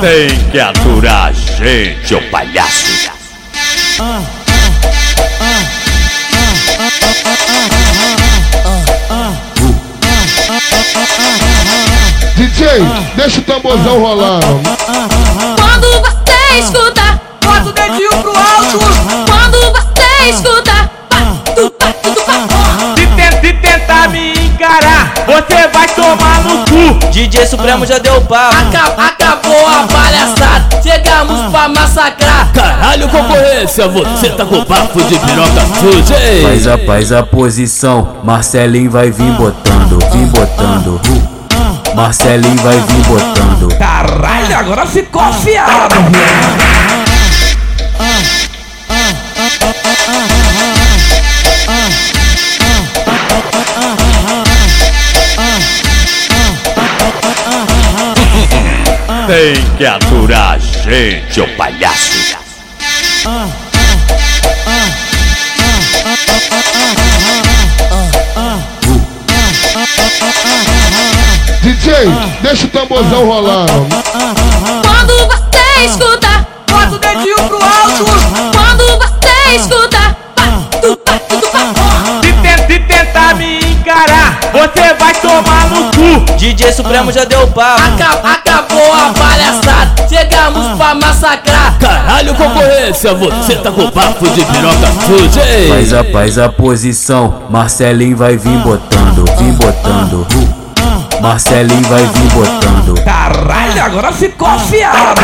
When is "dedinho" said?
17.72-18.10, 76.98-77.36